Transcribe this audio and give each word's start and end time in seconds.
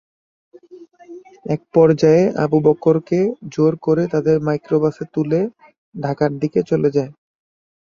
একপর্যায়ে 1.45 2.23
আবু 2.43 2.57
বকরকে 2.65 3.19
জোর 3.53 3.73
করে 3.85 4.03
তাদের 4.13 4.37
মাইক্রোবাসে 4.47 5.05
তুলে 5.13 5.39
ঢাকার 5.95 6.31
দিকে 6.41 6.59
চলে 6.69 6.89
যায়। 6.95 7.11